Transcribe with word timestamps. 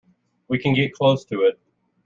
We 0.47 0.57
can 0.57 0.73
get 0.73 0.93
close 0.93 1.25
to 1.25 1.41
it. 1.43 1.59